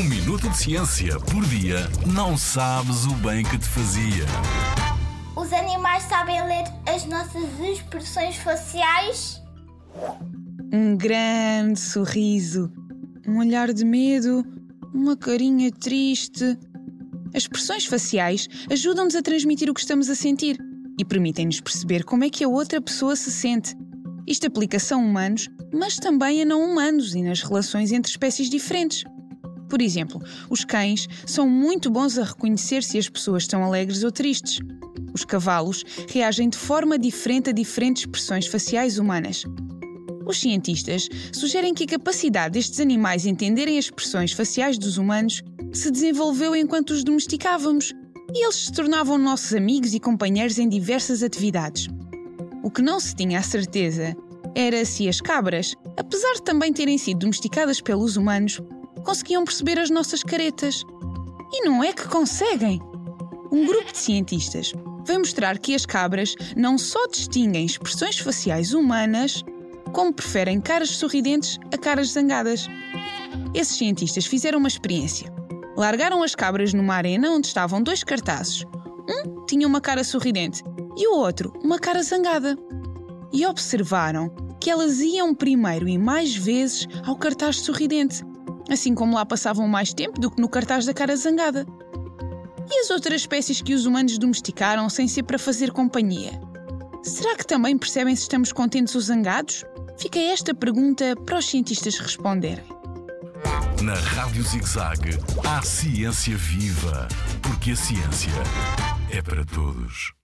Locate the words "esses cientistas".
73.52-74.26